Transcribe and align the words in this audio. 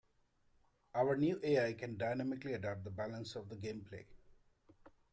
Our 0.95 1.15
new 1.15 1.39
AI 1.43 1.73
can 1.73 1.95
dynamically 1.95 2.53
adapt 2.53 2.85
the 2.85 2.89
balance 2.89 3.35
of 3.35 3.49
the 3.49 3.55
gameplay. 3.55 4.05